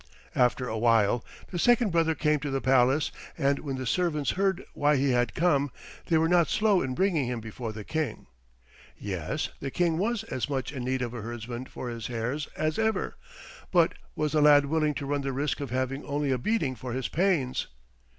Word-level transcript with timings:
After 0.33 0.67
a 0.67 0.79
while 0.79 1.23
the 1.51 1.59
second 1.59 1.91
brother 1.91 2.15
came 2.15 2.39
to 2.39 2.49
the 2.49 2.59
palace, 2.59 3.11
and 3.37 3.59
when 3.59 3.75
the 3.75 3.85
servants 3.85 4.31
heard 4.31 4.63
why 4.73 4.95
he 4.95 5.11
had 5.11 5.35
come 5.35 5.69
they 6.07 6.17
were 6.17 6.27
not 6.27 6.47
slow 6.47 6.81
in 6.81 6.95
bringing 6.95 7.27
him 7.27 7.39
before 7.39 7.71
the 7.71 7.83
King. 7.83 8.25
Yes, 8.97 9.49
the 9.59 9.69
King 9.69 9.99
was 9.99 10.23
as 10.23 10.49
much 10.49 10.71
in 10.71 10.85
need 10.85 11.03
of 11.03 11.13
a 11.13 11.21
herdsman 11.21 11.65
for 11.67 11.87
his 11.87 12.07
hares 12.07 12.47
as 12.57 12.79
ever, 12.79 13.15
but 13.71 13.93
was 14.15 14.31
the 14.31 14.41
lad 14.41 14.65
willing 14.65 14.95
to 14.95 15.05
run 15.05 15.21
the 15.21 15.31
risk 15.33 15.59
of 15.59 15.69
having 15.69 16.03
only 16.03 16.31
a 16.31 16.39
beating 16.39 16.73
for 16.75 16.93
his 16.93 17.07
pains? 17.07 17.67